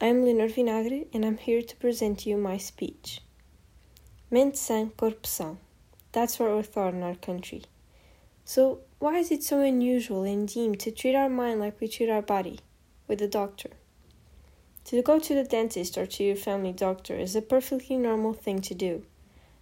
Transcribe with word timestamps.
I'm 0.00 0.24
Leonor 0.24 0.46
Vinagre 0.46 1.08
and 1.12 1.24
I'm 1.24 1.38
here 1.38 1.60
to 1.60 1.76
present 1.76 2.24
you 2.24 2.36
my 2.36 2.56
speech. 2.56 3.20
Mente 4.30 4.56
sã, 4.56 4.92
corpo 4.96 5.26
são. 5.26 5.56
That's 6.12 6.38
what 6.38 6.50
we're 6.50 6.62
taught 6.62 6.94
in 6.94 7.02
our 7.02 7.16
country. 7.16 7.62
So, 8.44 8.78
why 9.00 9.18
is 9.18 9.32
it 9.32 9.42
so 9.42 9.60
unusual 9.60 10.22
and 10.22 10.46
deemed 10.46 10.78
to 10.80 10.92
treat 10.92 11.16
our 11.16 11.28
mind 11.28 11.58
like 11.58 11.80
we 11.80 11.88
treat 11.88 12.10
our 12.10 12.22
body? 12.22 12.60
With 13.08 13.20
a 13.22 13.26
doctor. 13.26 13.70
To 14.84 15.02
go 15.02 15.18
to 15.18 15.34
the 15.34 15.42
dentist 15.42 15.98
or 15.98 16.06
to 16.06 16.22
your 16.22 16.36
family 16.36 16.72
doctor 16.72 17.16
is 17.16 17.34
a 17.34 17.42
perfectly 17.42 17.96
normal 17.96 18.34
thing 18.34 18.60
to 18.60 18.76
do. 18.76 19.04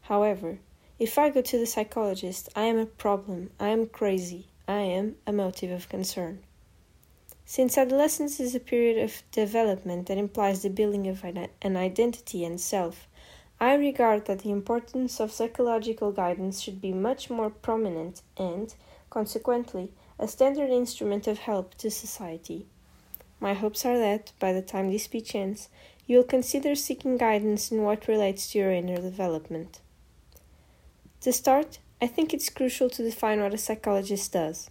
However, 0.00 0.60
if 0.98 1.18
I 1.18 1.28
go 1.28 1.42
to 1.42 1.58
the 1.58 1.66
psychologist, 1.66 2.48
I 2.56 2.62
am 2.62 2.78
a 2.78 2.86
problem, 2.86 3.50
I 3.60 3.68
am 3.68 3.86
crazy, 3.86 4.46
I 4.66 4.80
am 4.80 5.16
a 5.26 5.32
motive 5.34 5.72
of 5.72 5.90
concern. 5.90 6.42
Since 7.54 7.76
adolescence 7.76 8.40
is 8.40 8.54
a 8.54 8.60
period 8.60 8.96
of 9.04 9.22
development 9.30 10.06
that 10.06 10.16
implies 10.16 10.62
the 10.62 10.70
building 10.70 11.06
of 11.06 11.22
an 11.22 11.76
identity 11.76 12.46
and 12.46 12.58
self, 12.58 13.06
I 13.60 13.74
regard 13.74 14.24
that 14.24 14.38
the 14.38 14.50
importance 14.50 15.20
of 15.20 15.32
psychological 15.32 16.12
guidance 16.12 16.62
should 16.62 16.80
be 16.80 16.94
much 16.94 17.28
more 17.28 17.50
prominent 17.50 18.22
and, 18.38 18.74
consequently, 19.10 19.92
a 20.18 20.28
standard 20.28 20.70
instrument 20.70 21.26
of 21.26 21.40
help 21.40 21.74
to 21.74 21.90
society. 21.90 22.64
My 23.38 23.52
hopes 23.52 23.84
are 23.84 23.98
that, 23.98 24.32
by 24.38 24.54
the 24.54 24.62
time 24.62 24.90
this 24.90 25.04
speech 25.04 25.34
ends, 25.34 25.68
you 26.06 26.16
will 26.16 26.24
consider 26.24 26.74
seeking 26.74 27.18
guidance 27.18 27.70
in 27.70 27.82
what 27.82 28.08
relates 28.08 28.50
to 28.52 28.60
your 28.60 28.72
inner 28.72 28.96
development. 28.96 29.80
To 31.20 31.34
start, 31.34 31.80
I 32.00 32.06
think 32.06 32.32
it's 32.32 32.48
crucial 32.48 32.88
to 32.88 33.02
define 33.04 33.42
what 33.42 33.52
a 33.52 33.58
psychologist 33.58 34.32
does. 34.32 34.70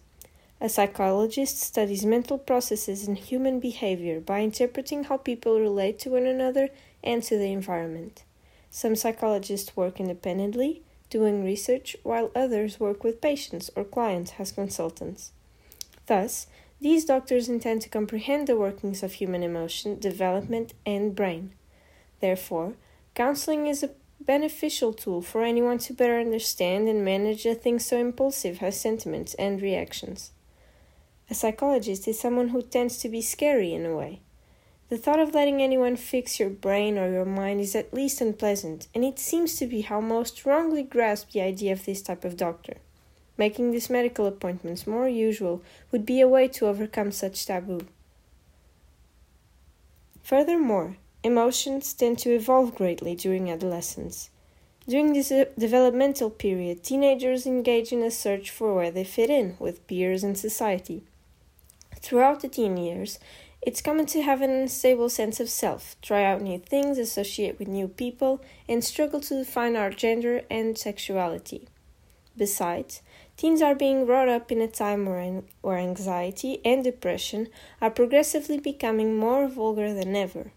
A 0.64 0.70
psychologist 0.70 1.60
studies 1.60 2.06
mental 2.06 2.38
processes 2.38 3.08
and 3.08 3.18
human 3.18 3.60
behavior 3.60 4.20
by 4.20 4.42
interpreting 4.42 5.06
how 5.06 5.18
people 5.18 5.60
relate 5.60 5.98
to 6.00 6.12
one 6.12 6.28
another 6.28 6.70
and 7.04 7.24
to 7.24 7.36
the 7.36 7.52
environment. 7.52 8.24
Some 8.70 8.96
psychologists 8.96 9.76
work 9.76 10.00
independently, 10.00 10.84
doing 11.10 11.44
research, 11.44 11.98
while 12.04 12.30
others 12.36 12.80
work 12.80 13.04
with 13.04 13.22
patients 13.22 13.72
or 13.76 13.84
clients 13.84 14.34
as 14.38 14.52
consultants. 14.52 15.32
Thus, 16.06 16.46
these 16.80 17.06
doctors 17.06 17.50
intend 17.50 17.82
to 17.82 17.90
comprehend 17.90 18.46
the 18.46 18.56
workings 18.56 19.02
of 19.02 19.14
human 19.14 19.42
emotion, 19.42 19.98
development, 19.98 20.76
and 20.86 21.16
brain. 21.16 21.54
Therefore, 22.20 22.76
counseling 23.16 23.66
is 23.66 23.82
a 23.82 23.96
beneficial 24.20 24.94
tool 24.94 25.24
for 25.24 25.42
anyone 25.42 25.80
to 25.80 25.94
better 25.94 26.20
understand 26.20 26.88
and 26.88 27.04
manage 27.04 27.48
a 27.48 27.56
thing 27.56 27.80
so 27.80 27.98
impulsive 27.98 28.62
as 28.62 28.80
sentiments 28.80 29.34
and 29.34 29.60
reactions. 29.60 30.30
A 31.32 31.34
psychologist 31.34 32.10
is 32.10 32.20
someone 32.20 32.50
who 32.50 32.62
tends 32.62 32.98
to 32.98 33.08
be 33.08 33.22
scary 33.22 33.74
in 33.74 33.86
a 33.86 33.96
way. 33.96 34.20
The 34.90 34.98
thought 34.98 35.22
of 35.22 35.34
letting 35.34 35.62
anyone 35.62 35.96
fix 35.96 36.42
your 36.42 36.50
brain 36.50 36.98
or 36.98 37.10
your 37.10 37.24
mind 37.24 37.62
is 37.62 37.74
at 37.74 37.94
least 37.94 38.20
unpleasant, 38.20 38.90
and 38.94 39.06
it 39.06 39.18
seems 39.18 39.56
to 39.56 39.66
be 39.66 39.80
how 39.80 40.02
most 40.02 40.46
wrongly 40.46 40.84
grasp 40.84 41.32
the 41.32 41.40
idea 41.40 41.72
of 41.72 41.86
this 41.86 42.02
type 42.02 42.26
of 42.26 42.36
doctor. 42.36 42.80
Making 43.38 43.72
these 43.72 43.90
medical 43.90 44.26
appointments 44.26 44.86
more 44.86 45.08
usual 45.08 45.62
would 45.90 46.06
be 46.06 46.20
a 46.20 46.28
way 46.28 46.50
to 46.50 46.68
overcome 46.68 47.14
such 47.14 47.46
taboo. 47.46 47.88
Furthermore, 50.22 50.98
emotions 51.24 51.94
tend 51.94 52.20
to 52.20 52.36
evolve 52.36 52.76
greatly 52.76 53.16
during 53.16 53.50
adolescence. 53.50 54.32
During 54.86 55.14
this 55.14 55.32
uh, 55.32 55.46
developmental 55.58 56.30
period, 56.30 56.84
teenagers 56.84 57.46
engage 57.46 57.94
in 57.94 58.04
a 58.04 58.12
search 58.12 58.50
for 58.50 58.76
where 58.76 58.92
they 58.92 59.06
fit 59.06 59.30
in 59.30 59.56
with 59.60 59.88
peers 59.88 60.26
and 60.26 60.38
society. 60.38 61.06
Throughout 62.02 62.42
the 62.42 62.48
teen 62.48 62.78
years, 62.78 63.20
it's 63.62 63.82
common 63.82 64.08
to 64.08 64.24
have 64.24 64.42
an 64.42 64.50
unstable 64.50 65.08
sense 65.10 65.40
of 65.40 65.50
self, 65.50 65.96
try 66.02 66.24
out 66.24 66.42
new 66.42 66.58
things, 66.58 66.98
associate 66.98 67.60
with 67.60 67.68
new 67.68 67.88
people, 67.88 68.42
and 68.68 68.84
struggle 68.84 69.22
to 69.22 69.36
define 69.36 69.76
our 69.76 69.92
gender 69.92 70.42
and 70.50 70.76
sexuality. 70.78 71.68
Besides, 72.36 73.04
teens 73.38 73.62
are 73.62 73.76
being 73.76 74.06
brought 74.08 74.30
up 74.30 74.52
in 74.52 74.62
a 74.62 74.68
time 74.68 75.06
where, 75.06 75.44
where 75.62 75.78
anxiety 75.78 76.60
and 76.66 76.84
depression 76.84 77.50
are 77.80 77.92
progressively 77.92 78.60
becoming 78.60 79.16
more 79.16 79.48
vulgar 79.48 79.94
than 79.94 80.16
ever. 80.16 80.52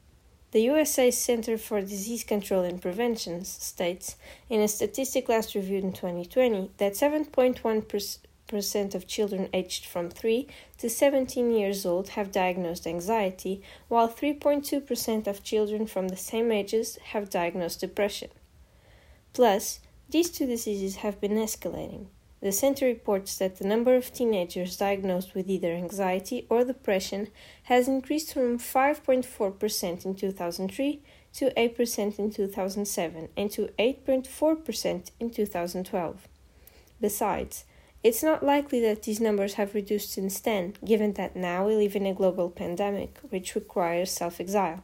The 0.53 0.63
USA 0.63 1.11
Center 1.11 1.59
for 1.59 1.81
Disease 1.83 2.25
Control 2.25 2.63
and 2.63 2.81
Prevention 2.81 3.45
states 3.45 4.17
in 4.49 4.61
a 4.61 4.69
statistic 4.69 5.29
last 5.29 5.55
reviewed 5.55 5.85
in 5.85 5.93
2020 5.93 6.71
that 6.79 6.95
7.1% 6.95 8.19
percent 8.55 8.95
of 8.95 9.07
children 9.07 9.49
aged 9.53 9.85
from 9.85 10.09
3 10.09 10.47
to 10.79 10.89
17 10.89 11.51
years 11.51 11.85
old 11.85 12.11
have 12.11 12.31
diagnosed 12.31 12.87
anxiety, 12.87 13.61
while 13.89 14.09
3.2% 14.09 15.27
of 15.27 15.43
children 15.43 15.87
from 15.87 16.09
the 16.09 16.17
same 16.17 16.53
ages 16.53 16.97
have 17.11 17.29
diagnosed 17.29 17.81
depression. 17.81 18.31
Plus, 19.33 19.81
these 20.09 20.31
two 20.31 20.47
diseases 20.47 20.97
have 20.97 21.21
been 21.21 21.33
escalating. 21.33 22.07
The 22.41 22.53
center 22.53 22.87
reports 22.87 23.39
that 23.39 23.57
the 23.57 23.67
number 23.67 23.97
of 23.97 24.13
teenagers 24.13 24.77
diagnosed 24.77 25.35
with 25.35 25.49
either 25.49 25.73
anxiety 25.73 26.47
or 26.49 26.63
depression 26.63 27.29
has 27.65 27.89
increased 27.89 28.35
from 28.35 28.59
5.4% 28.59 30.05
in 30.05 30.15
2003 30.15 31.03
to 31.35 31.51
8% 31.51 32.19
in 32.19 32.31
2007 32.31 33.29
and 33.37 33.51
to 33.51 33.69
8.4% 33.79 35.11
in 35.19 35.31
2012. 35.31 36.29
Besides, 37.01 37.65
it's 38.05 38.23
not 38.23 38.45
likely 38.45 38.81
that 38.81 39.03
these 39.03 39.19
numbers 39.19 39.55
have 39.55 39.75
reduced 39.75 40.11
since 40.13 40.39
then, 40.39 40.75
given 40.85 41.15
that 41.15 41.35
now 41.35 41.67
we 41.67 41.75
live 41.75 41.97
in 41.97 42.05
a 42.05 42.13
global 42.13 42.51
pandemic, 42.51 43.19
which 43.31 43.55
requires 43.55 44.11
self 44.11 44.41
exile. 44.41 44.83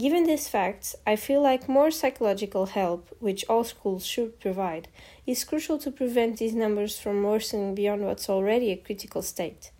Given 0.00 0.24
these 0.24 0.48
facts, 0.48 0.96
I 1.06 1.16
feel 1.16 1.42
like 1.42 1.68
more 1.68 1.90
psychological 1.90 2.66
help, 2.66 3.14
which 3.18 3.44
all 3.48 3.64
schools 3.64 4.06
should 4.06 4.40
provide, 4.40 4.88
is 5.26 5.44
crucial 5.44 5.76
to 5.80 5.90
prevent 5.90 6.38
these 6.38 6.54
numbers 6.54 6.98
from 6.98 7.22
worsening 7.22 7.74
beyond 7.74 8.02
what's 8.04 8.30
already 8.30 8.70
a 8.70 8.76
critical 8.76 9.22
state. 9.22 9.70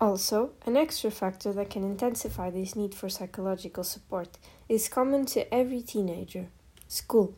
Also, 0.00 0.52
an 0.64 0.76
extra 0.76 1.10
factor 1.10 1.52
that 1.52 1.70
can 1.70 1.84
intensify 1.84 2.48
this 2.48 2.74
need 2.76 2.94
for 2.94 3.08
psychological 3.08 3.84
support 3.84 4.38
is 4.68 4.88
common 4.88 5.26
to 5.26 5.52
every 5.52 5.82
teenager 5.82 6.46
school. 6.88 7.34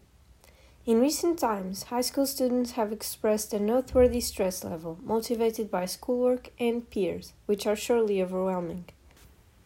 In 0.86 1.00
recent 1.00 1.40
times, 1.40 1.82
high 1.82 2.00
school 2.00 2.26
students 2.26 2.72
have 2.72 2.92
expressed 2.92 3.52
a 3.52 3.58
noteworthy 3.58 4.20
stress 4.20 4.62
level, 4.62 5.00
motivated 5.02 5.68
by 5.68 5.84
schoolwork 5.84 6.50
and 6.60 6.88
peers, 6.88 7.32
which 7.46 7.66
are 7.66 7.74
surely 7.74 8.22
overwhelming. 8.22 8.84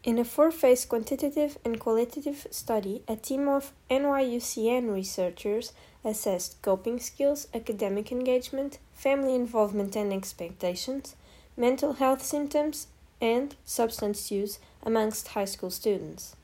In 0.03 0.19
a 0.19 0.25
four 0.25 0.51
phase 0.51 0.87
quantitative 0.87 1.59
and 1.63 1.79
qualitative 1.79 2.47
study, 2.51 3.03
a 3.07 3.17
team 3.17 3.49
of 3.49 3.75
NYUCN 3.91 4.95
researchers 4.95 5.75
assessed 6.03 6.63
coping 6.63 6.99
skills, 6.99 7.49
academic 7.53 8.11
engagement, 8.11 8.79
family 8.95 9.35
involvement 9.35 9.95
and 9.97 10.15
expectations, 10.15 11.17
mental 11.55 11.93
health 11.93 12.23
symptoms, 12.23 12.87
and 13.21 13.57
substance 13.67 14.31
use 14.31 14.59
amongst 14.83 15.29
high 15.29 15.45
school 15.45 15.71
students. 15.71 16.35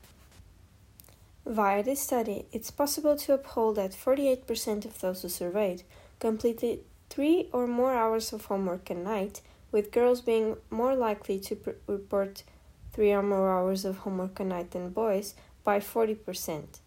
Via 1.47 1.81
this 1.81 2.01
study, 2.01 2.45
it's 2.51 2.71
possible 2.71 3.15
to 3.15 3.33
uphold 3.33 3.77
that 3.77 3.91
48% 3.91 4.83
of 4.83 4.99
those 4.99 5.21
who 5.21 5.29
surveyed 5.29 5.83
completed 6.19 6.83
three 7.09 7.47
or 7.53 7.65
more 7.65 7.93
hours 7.93 8.33
of 8.33 8.45
homework 8.45 8.89
a 8.89 8.93
night, 8.93 9.39
with 9.71 9.93
girls 9.93 10.19
being 10.19 10.57
more 10.69 10.93
likely 10.93 11.39
to 11.39 11.55
pr- 11.55 11.69
report 11.87 12.43
three 12.91 13.13
or 13.13 13.23
more 13.23 13.49
hours 13.49 13.85
of 13.85 13.99
homework 13.99 14.41
a 14.41 14.43
night 14.43 14.71
than 14.71 14.89
boys 14.89 15.35
by 15.63 15.79
40%. 15.79 16.79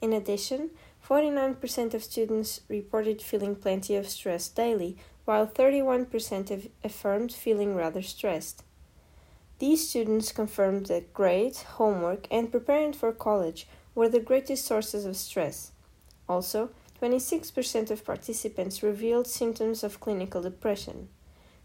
In 0.00 0.14
addition, 0.14 0.70
49% 1.06 1.92
of 1.92 2.02
students 2.02 2.62
reported 2.70 3.20
feeling 3.20 3.54
plenty 3.54 3.96
of 3.96 4.08
stress 4.08 4.48
daily, 4.48 4.96
while 5.26 5.46
31% 5.46 6.70
affirmed 6.82 7.32
feeling 7.32 7.74
rather 7.74 8.00
stressed. 8.00 8.64
These 9.58 9.90
students 9.90 10.32
confirmed 10.32 10.86
that 10.86 11.12
grades, 11.12 11.64
homework, 11.64 12.26
and 12.30 12.50
preparing 12.50 12.94
for 12.94 13.12
college 13.12 13.66
were 13.96 14.08
the 14.08 14.20
greatest 14.20 14.64
sources 14.64 15.04
of 15.04 15.16
stress. 15.16 15.72
Also, 16.28 16.70
26% 17.02 17.90
of 17.90 18.04
participants 18.04 18.82
revealed 18.82 19.26
symptoms 19.26 19.82
of 19.82 19.98
clinical 19.98 20.42
depression. 20.42 21.08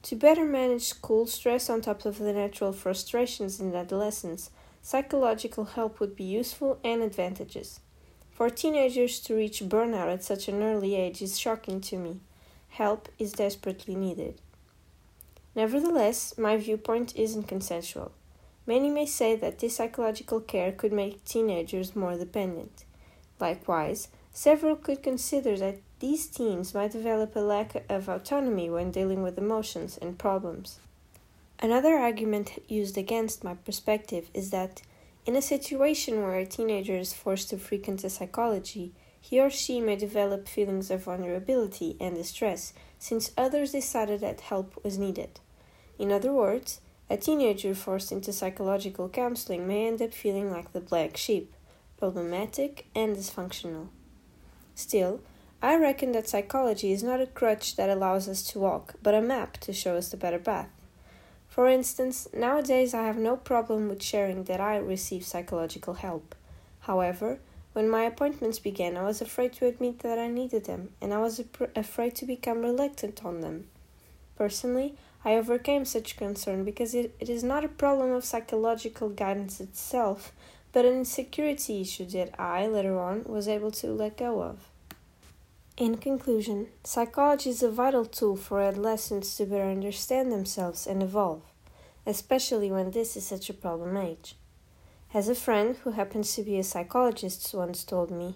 To 0.04 0.16
better 0.16 0.46
manage 0.46 0.84
school 0.84 1.28
stress 1.28 1.70
on 1.70 1.82
top 1.82 2.06
of 2.06 2.18
the 2.18 2.34
natural 2.34 2.74
frustrations 2.74 3.60
in 3.60 3.76
adolescence, 3.76 4.50
psychological 4.82 5.66
help 5.66 6.00
would 6.00 6.16
be 6.16 6.24
useful 6.24 6.80
and 6.84 7.04
advantageous. 7.04 7.82
For 8.32 8.50
teenagers 8.50 9.20
to 9.22 9.36
reach 9.36 9.60
burnout 9.60 10.12
at 10.12 10.24
such 10.24 10.48
an 10.48 10.64
early 10.64 10.96
age 10.96 11.22
is 11.22 11.38
shocking 11.38 11.82
to 11.82 11.98
me. 11.98 12.22
Help 12.70 13.10
is 13.20 13.34
desperately 13.34 13.96
needed. 13.96 14.42
Nevertheless, 15.54 16.38
my 16.38 16.56
viewpoint 16.58 17.16
isn't 17.16 17.44
consensual. 17.44 18.14
Many 18.68 18.90
may 18.90 19.06
say 19.06 19.36
that 19.36 19.60
this 19.60 19.76
psychological 19.76 20.40
care 20.40 20.72
could 20.72 20.94
make 20.94 21.26
teenagers 21.26 21.96
more 21.96 22.16
dependent. 22.18 22.86
Likewise, 23.40 24.08
several 24.32 24.76
could 24.76 25.02
consider 25.02 25.58
that 25.58 25.80
these 26.00 26.28
teens 26.28 26.74
might 26.74 26.92
develop 26.92 27.36
a 27.36 27.40
lack 27.40 27.84
of 27.90 28.08
autonomy 28.08 28.70
when 28.70 28.92
dealing 28.92 29.24
with 29.24 29.38
emotions 29.38 29.98
and 30.02 30.18
problems. 30.18 30.80
Another 31.60 31.96
argument 31.96 32.62
used 32.68 32.98
against 32.98 33.44
my 33.44 33.54
perspective 33.54 34.30
is 34.34 34.50
that 34.52 34.82
In 35.24 35.36
a 35.36 35.42
situation 35.42 36.24
where 36.24 36.40
a 36.40 36.46
teenager 36.48 36.96
is 36.96 37.14
forced 37.14 37.50
to 37.52 37.58
frequent 37.58 38.04
a 38.04 38.10
psychology, 38.10 38.92
he 39.20 39.40
or 39.40 39.52
she 39.52 39.80
may 39.80 39.96
develop 39.96 40.48
feelings 40.48 40.90
of 40.90 41.04
vulnerability 41.04 41.96
and 42.00 42.16
distress 42.16 42.74
since 42.98 43.32
others 43.38 43.72
decided 43.72 44.20
that 44.22 44.42
help 44.42 44.84
was 44.84 44.98
needed. 44.98 45.40
In 46.00 46.12
other 46.12 46.34
words, 46.34 46.82
a 47.12 47.18
teenager 47.18 47.76
forced 47.76 48.14
into 48.14 48.32
psychological 48.32 49.10
counseling 49.10 49.68
may 49.68 49.86
end 49.86 50.02
up 50.02 50.14
feeling 50.14 50.50
like 50.50 50.72
the 50.72 50.80
black 50.80 51.18
sheep, 51.18 51.54
problematic 52.00 52.86
and 52.96 53.18
dysfunctional. 53.18 53.90
Still, 54.76 55.20
I 55.62 55.76
reckon 55.76 56.14
that 56.14 56.30
psychology 56.30 56.94
is 56.94 57.04
not 57.04 57.20
a 57.20 57.28
crutch 57.28 57.76
that 57.76 57.90
allows 57.90 58.30
us 58.30 58.42
to 58.44 58.60
walk, 58.60 58.94
but 59.04 59.14
a 59.14 59.22
map 59.22 59.58
to 59.58 59.74
show 59.74 59.98
us 59.98 60.08
the 60.08 60.16
better 60.16 60.40
path. 60.40 60.70
For 61.50 61.68
instance, 61.68 62.30
nowadays 62.34 62.94
I 62.94 63.04
have 63.04 63.18
no 63.18 63.36
problem 63.36 63.90
with 63.90 64.02
sharing 64.02 64.46
that 64.46 64.62
I 64.62 64.78
receive 64.78 65.26
psychological 65.26 65.96
help. 65.96 66.34
However, 66.80 67.40
when 67.74 67.90
my 67.90 68.04
appointments 68.04 68.60
began, 68.60 68.96
I 68.96 69.04
was 69.04 69.22
afraid 69.22 69.52
to 69.54 69.66
admit 69.66 70.00
that 70.00 70.18
I 70.18 70.30
needed 70.30 70.64
them, 70.64 70.92
and 71.02 71.14
I 71.14 71.18
was 71.18 71.44
afraid 71.76 72.16
to 72.16 72.26
become 72.26 72.62
reluctant 72.62 73.26
on 73.26 73.42
them. 73.42 73.68
Personally, 74.38 74.96
I 75.24 75.36
overcame 75.36 75.86
such 75.86 76.18
concern 76.18 76.64
because 76.64 76.96
it, 76.96 77.16
it 77.20 77.30
is 77.30 77.44
not 77.44 77.64
a 77.64 77.70
problem 77.70 78.12
of 78.12 78.26
psychological 78.26 79.10
guidance 79.10 79.60
itself, 79.60 80.32
but 80.74 80.86
an 80.86 80.94
insecurity 80.94 81.82
issue 81.82 82.06
that 82.08 82.40
I, 82.40 82.66
later 82.68 83.00
on, 83.00 83.26
was 83.26 83.48
able 83.48 83.72
to 83.72 83.88
let 83.88 84.18
go 84.18 84.42
of. 84.42 84.58
In 85.78 85.98
conclusion, 85.98 86.68
psychology 86.84 87.50
is 87.52 87.64
a 87.64 87.70
vital 87.70 88.06
tool 88.06 88.36
for 88.36 88.62
adolescents 88.62 89.38
to 89.38 89.46
better 89.46 89.70
understand 89.70 90.32
themselves 90.32 90.88
and 90.88 91.04
evolve, 91.04 91.44
especially 92.06 92.72
when 92.72 92.92
this 92.92 93.16
is 93.16 93.26
such 93.26 93.50
a 93.50 93.54
problem 93.54 93.98
age. 93.98 94.36
As 95.14 95.28
a 95.28 95.36
friend 95.36 95.76
who 95.78 95.92
happens 95.92 96.34
to 96.36 96.44
be 96.44 96.58
a 96.58 96.64
psychologist 96.64 97.54
once 97.54 97.84
told 97.84 98.12
me, 98.12 98.36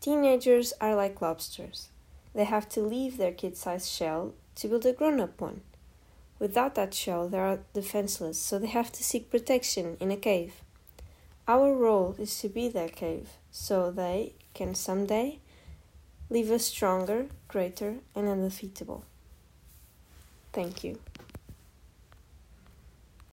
teenagers 0.00 0.72
are 0.80 0.96
like 0.96 1.22
lobsters. 1.22 1.88
They 2.34 2.44
have 2.44 2.68
to 2.70 2.80
leave 2.80 3.16
their 3.16 3.32
kid 3.32 3.56
sized 3.56 3.88
shell 3.88 4.34
to 4.56 4.68
build 4.68 4.84
a 4.84 4.92
grown 4.92 5.20
up 5.20 5.40
one. 5.40 5.60
Without 6.42 6.74
that 6.74 6.92
shell, 6.92 7.28
they 7.28 7.38
are 7.38 7.60
defenseless, 7.72 8.36
so 8.36 8.58
they 8.58 8.66
have 8.66 8.90
to 8.90 9.04
seek 9.04 9.30
protection 9.30 9.96
in 10.00 10.10
a 10.10 10.16
cave. 10.16 10.54
Our 11.46 11.72
role 11.72 12.16
is 12.18 12.36
to 12.40 12.48
be 12.48 12.66
their 12.68 12.88
cave, 12.88 13.28
so 13.52 13.92
they 13.92 14.34
can 14.52 14.74
someday 14.74 15.38
leave 16.30 16.50
us 16.50 16.64
stronger, 16.64 17.28
greater, 17.46 17.98
and 18.16 18.26
undefeatable. 18.26 19.04
Thank 20.52 20.82
you. 20.82 20.98